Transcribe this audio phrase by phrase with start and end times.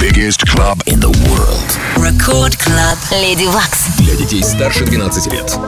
[0.00, 1.78] biggest club in the world.
[1.96, 2.98] Record Club.
[3.10, 3.88] Lady Wax.
[3.98, 5.58] Для детей старше 12 лет.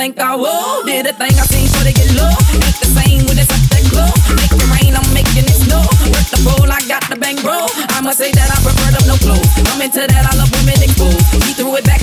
[0.00, 0.80] Think I will?
[0.88, 2.32] Did a thing I seen, sure they get low.
[2.56, 4.08] Ain't the same when it's up that glow.
[4.32, 5.84] Make it rain, I'm making it snow.
[6.08, 7.68] Work the pole, I got the bang bro.
[7.92, 9.52] I must say that I prefer them no clothes.
[9.68, 11.20] I'm into that, I love women exposed.
[11.44, 11.99] He threw it back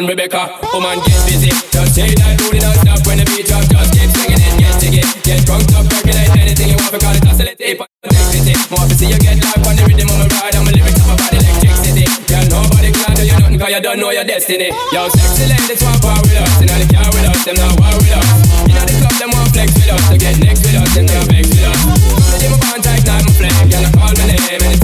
[0.00, 0.48] and Rebecca.
[0.48, 1.52] Oh, Woman, get busy.
[1.68, 3.60] Just say that booty don't stop when the beat drop.
[3.68, 5.04] Just keep swinging it, get jiggy.
[5.20, 7.76] Get drunk, up, percolate anything you want because it's oscillating.
[7.76, 8.54] Electricity.
[8.72, 10.56] More to see you get life on the rhythm of my ride.
[10.56, 12.08] I'm a lyrics of about electricity.
[12.32, 14.72] Girl, nobody can do you nothing cause you don't know your destiny.
[14.88, 16.52] Yo, sexy ladies want power with us.
[16.64, 18.28] Inna the car with us, them not war with us.
[18.72, 20.04] Inna the club, them want flex with us.
[20.08, 21.80] To get next with us, them not vex with us.
[21.84, 23.58] Come to my band tight, night my flame.
[23.68, 24.79] Girl, I call my name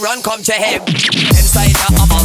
[0.00, 0.82] run come to him.
[0.82, 2.17] Inside a monster blaster.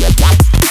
[0.00, 0.69] get what?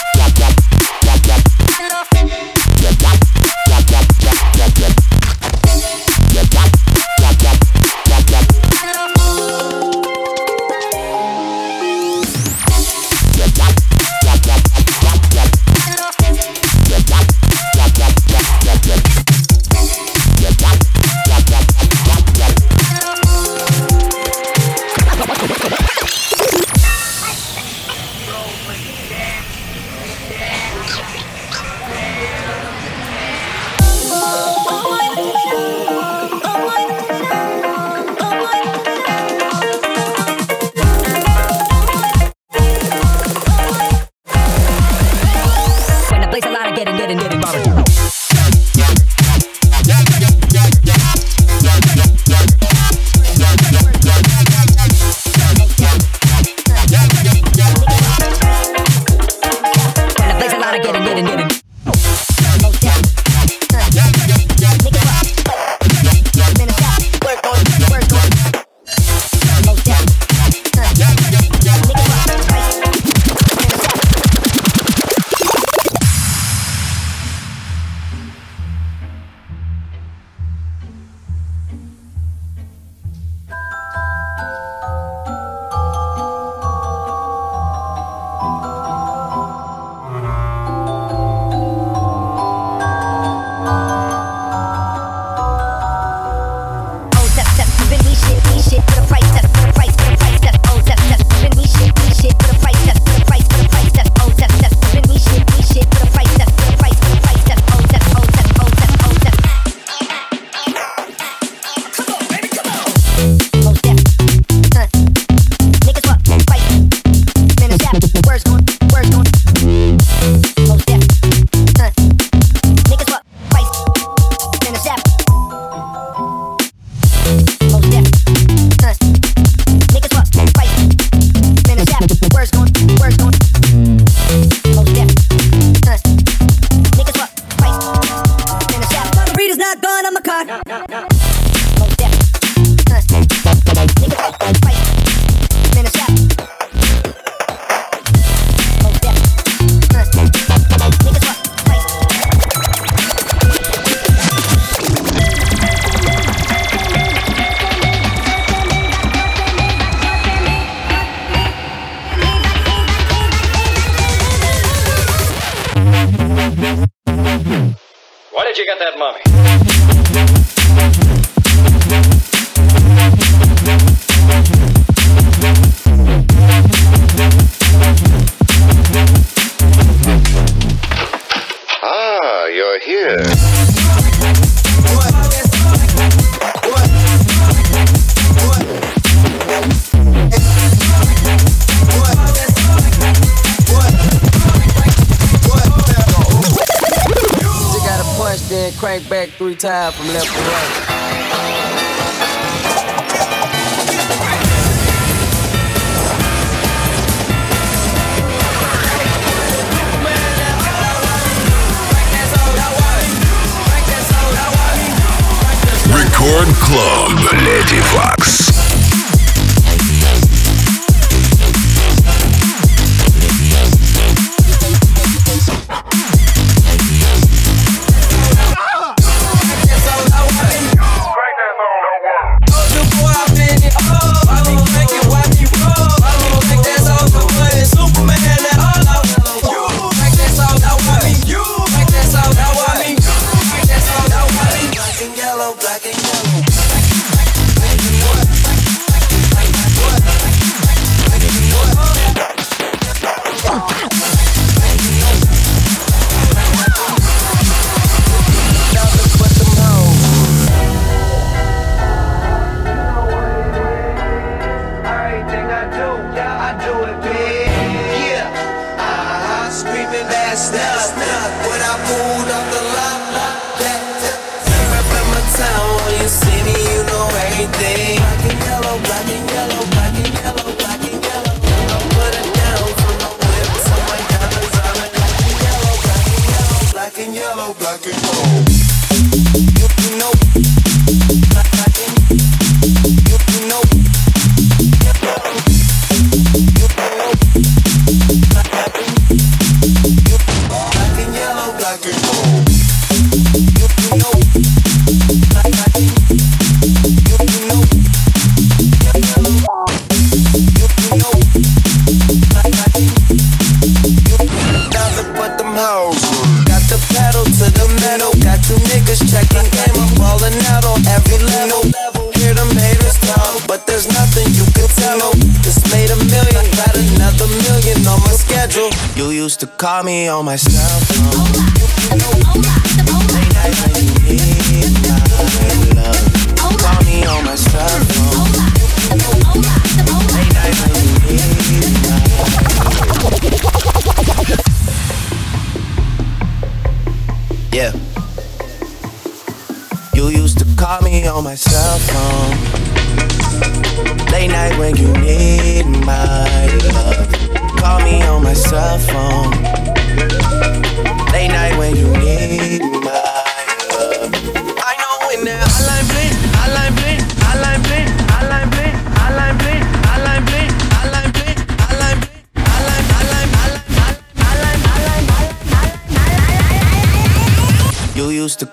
[330.20, 330.36] all my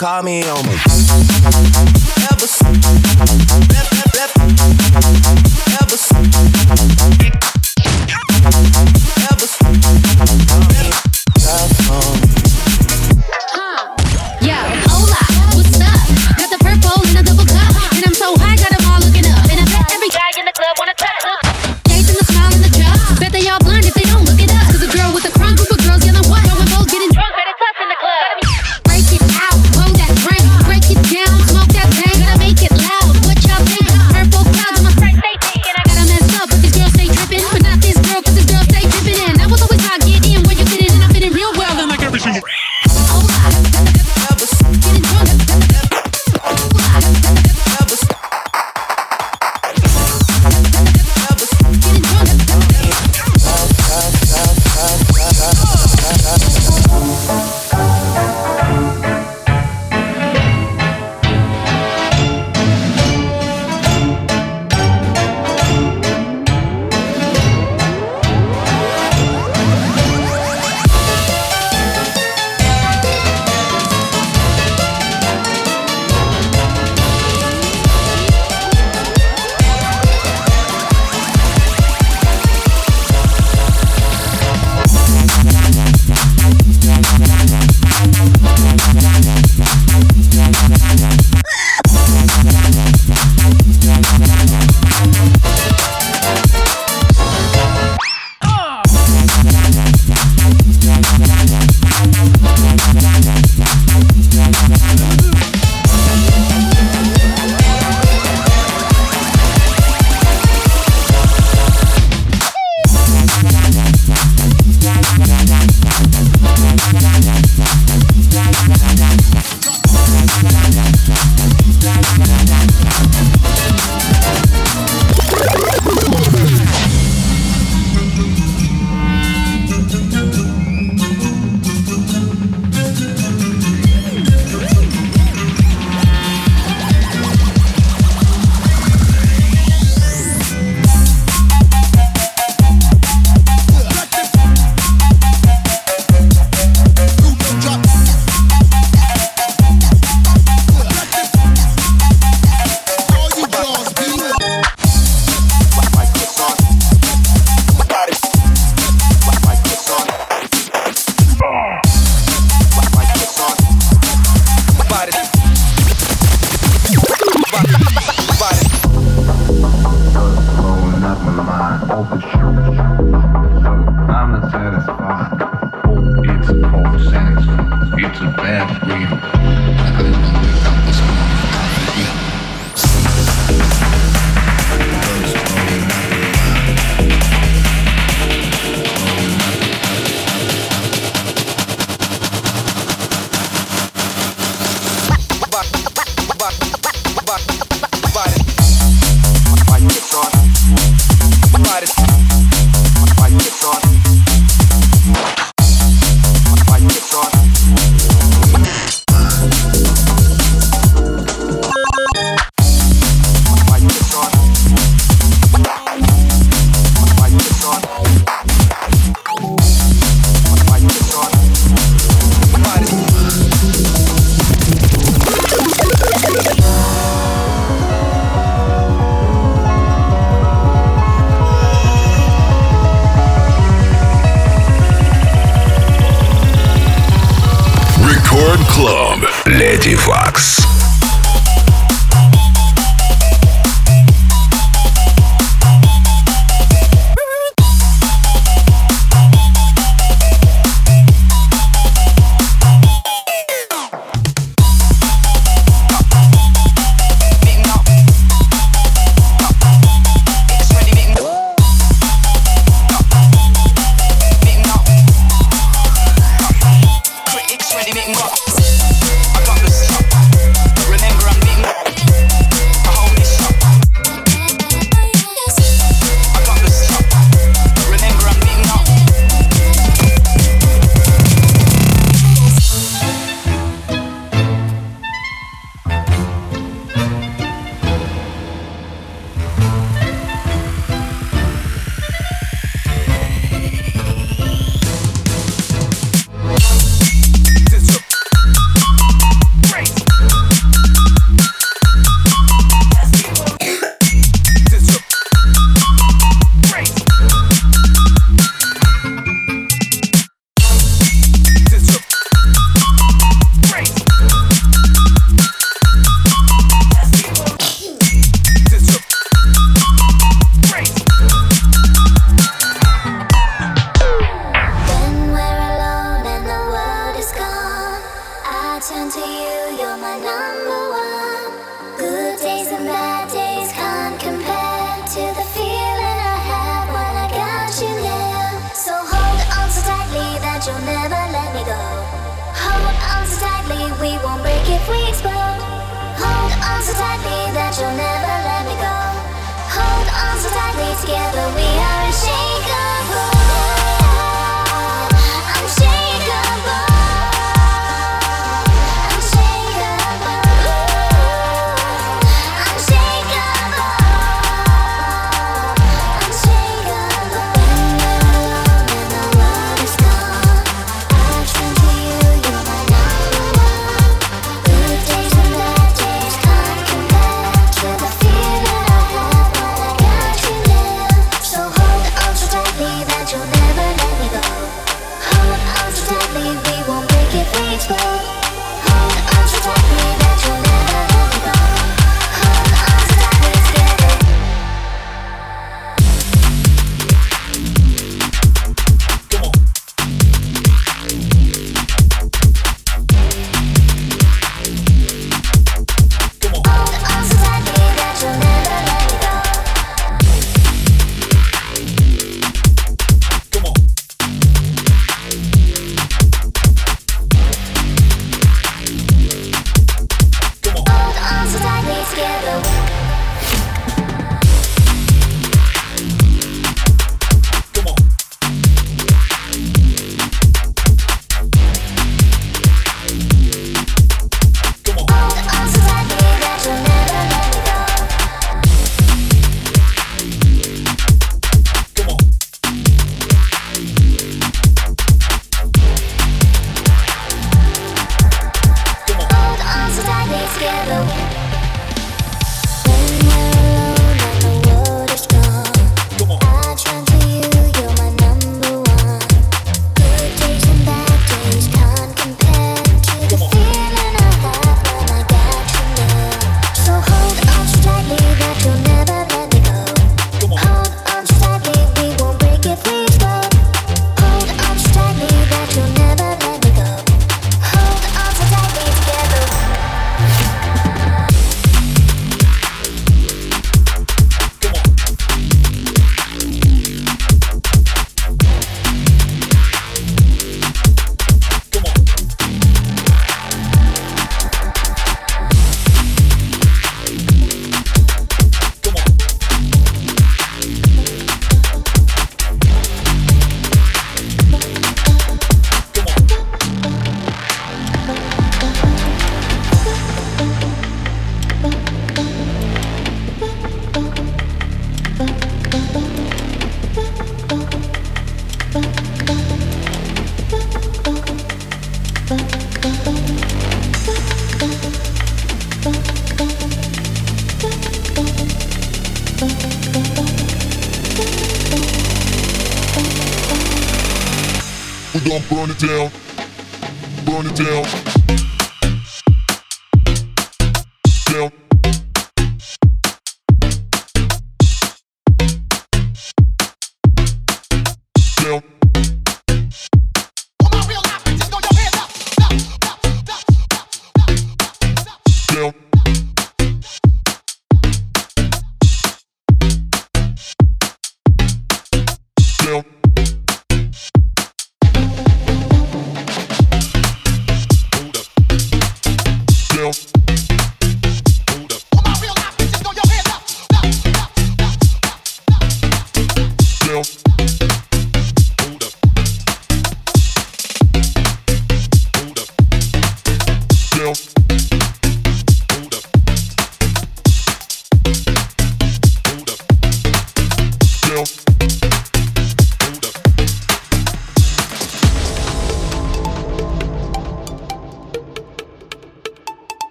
[0.00, 0.72] call me on my
[2.32, 3.69] ever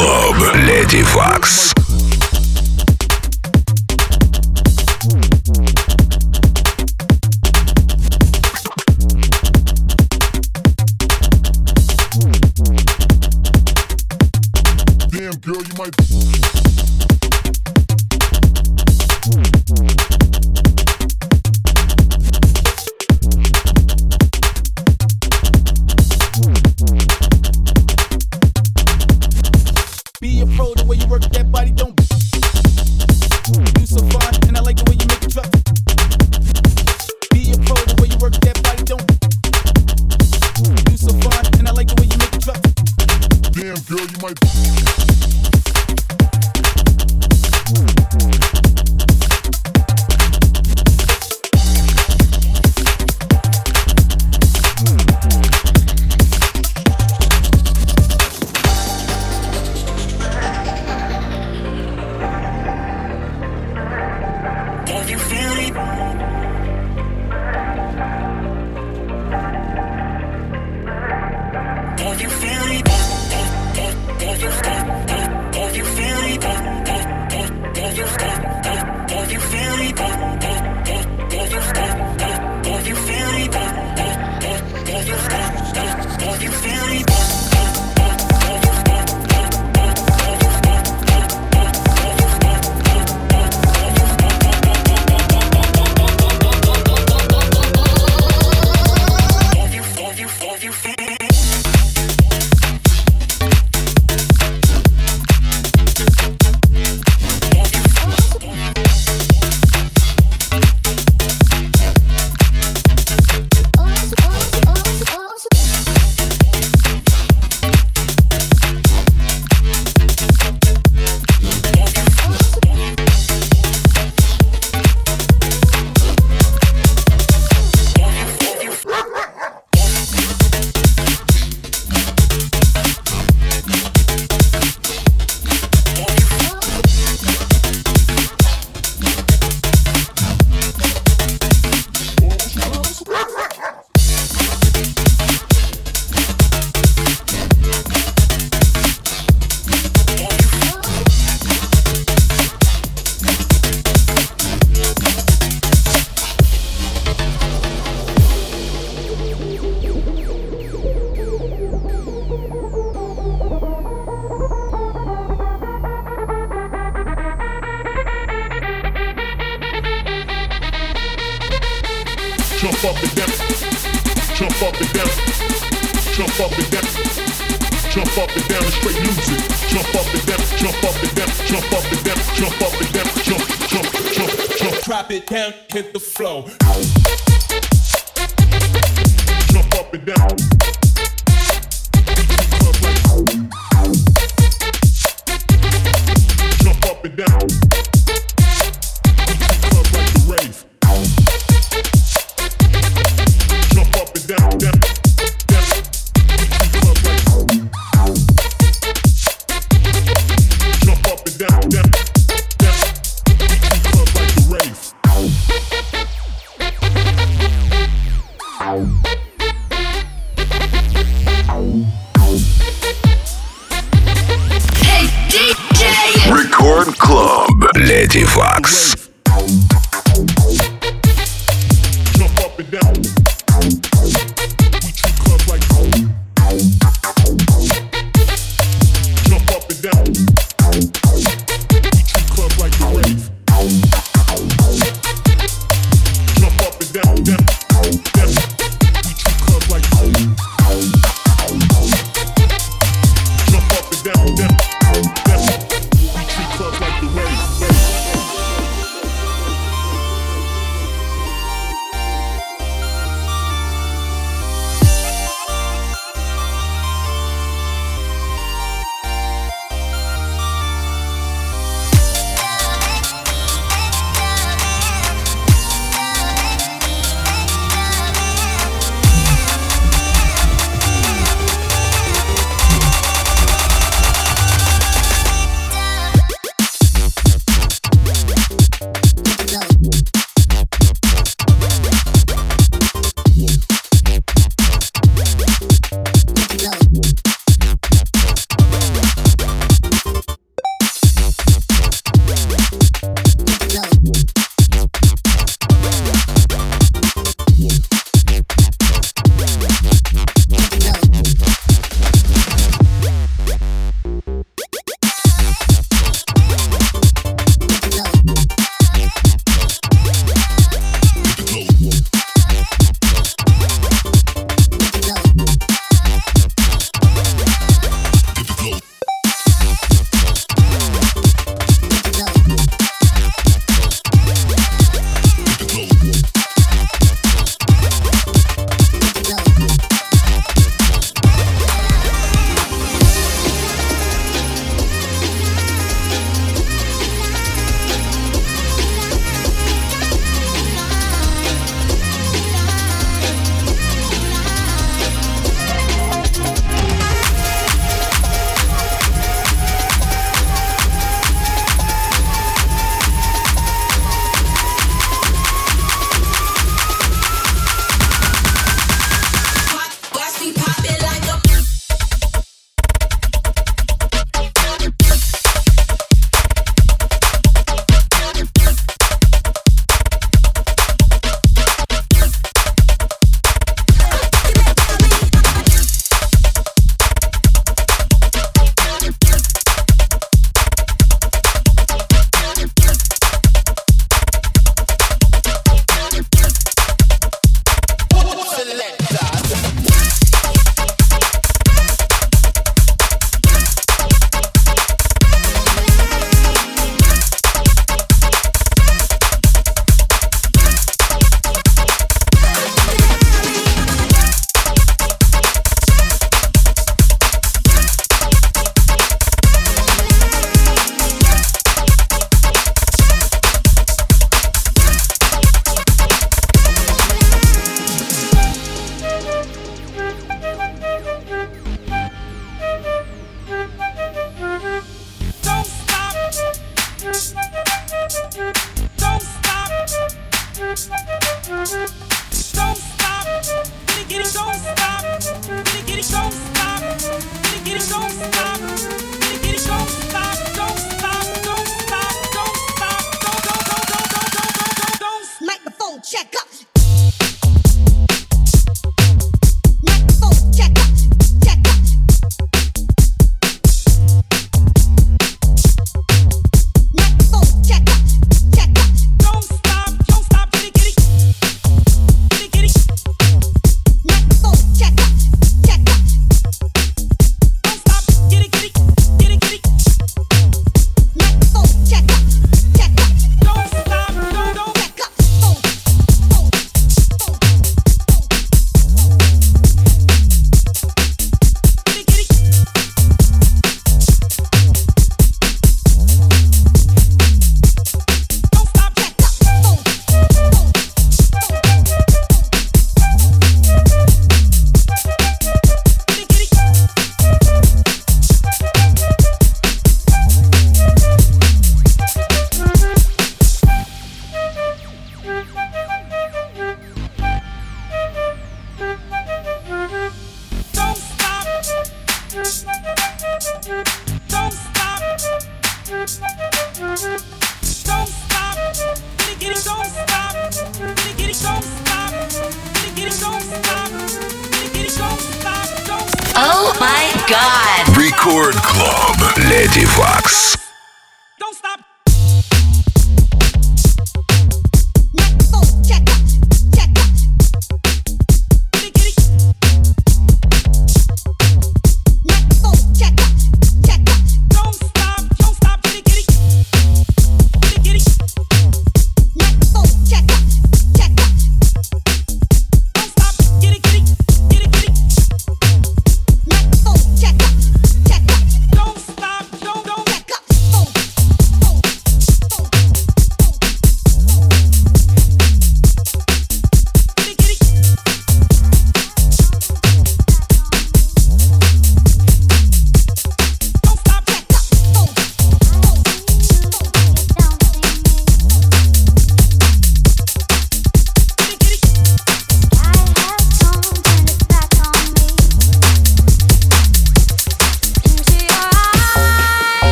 [0.00, 1.69] Club Lady Fox.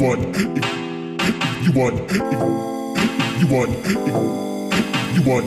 [0.00, 0.46] want, if,
[1.62, 1.94] you want,
[3.38, 3.70] you want,
[5.12, 5.46] you want,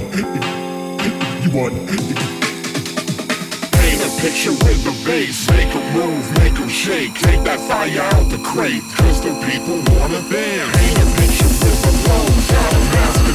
[1.42, 1.74] you want.
[3.74, 8.00] Paint a picture with the bass, make a move, make them shake, take that fire
[8.14, 10.72] out the crate, cause the people wanna band.
[10.78, 13.26] Paint a picture with the bones, out a mask,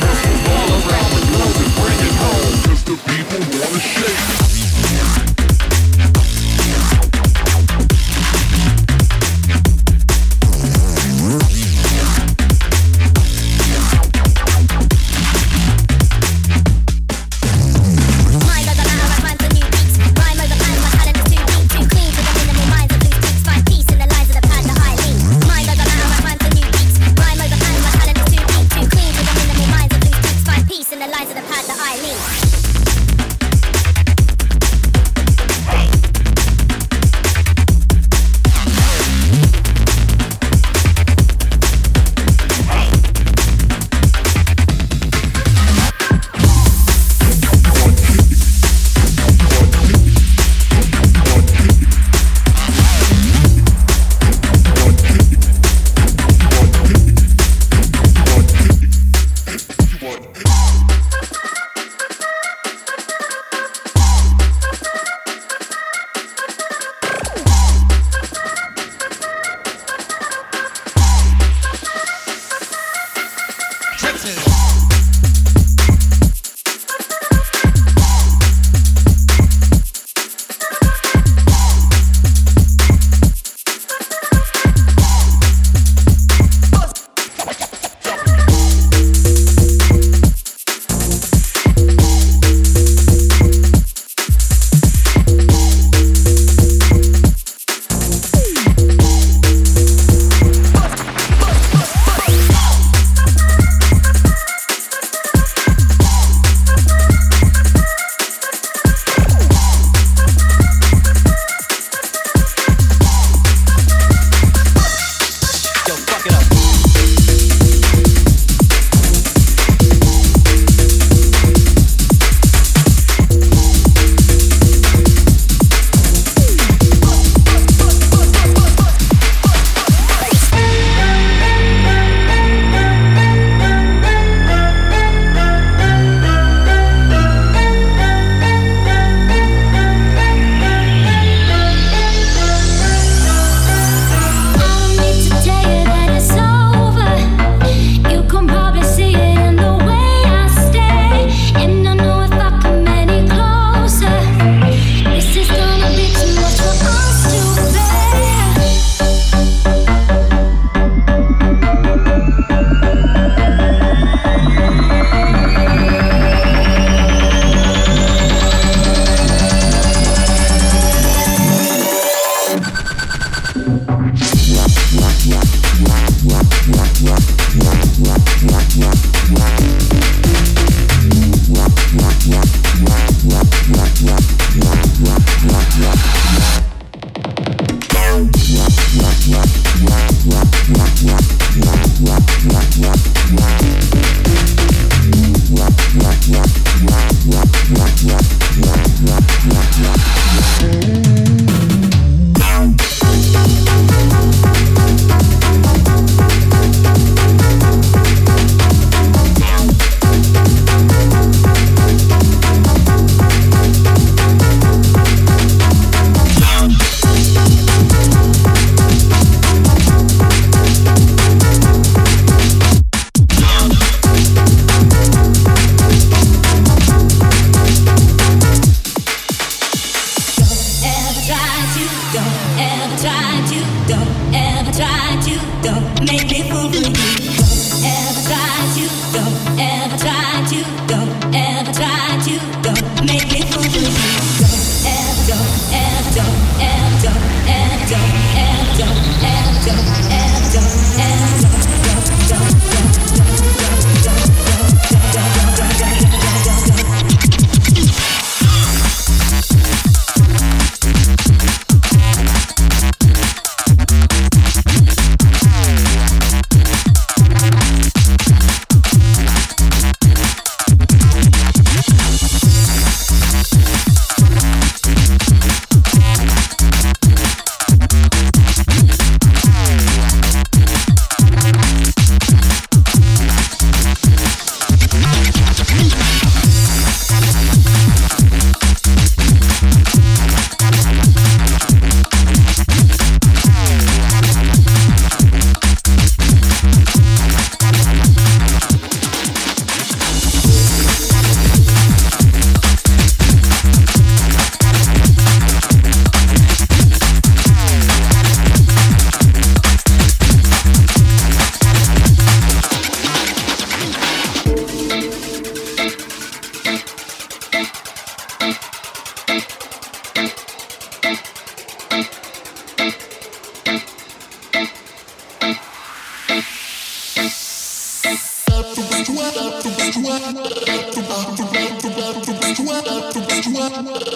[0.54, 4.57] all around the globe and bring it home, cause the people wanna shake.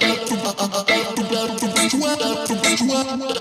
[0.00, 0.30] Thank
[3.22, 3.31] you.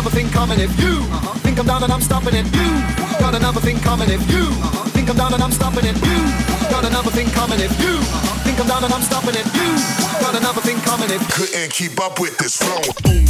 [0.00, 1.38] another thing coming if you uh-huh.
[1.40, 2.46] think I'm down and I'm stopping it.
[2.56, 3.20] You Whoa.
[3.20, 4.88] got another thing coming if you uh-huh.
[4.96, 5.96] think I'm down and I'm stopping it.
[5.96, 6.70] You Whoa.
[6.70, 8.44] got another thing coming if you uh-huh.
[8.44, 9.44] think I'm down and I'm stopping it.
[9.52, 10.20] You Whoa.
[10.24, 13.29] got another thing coming if couldn't keep up with this flow.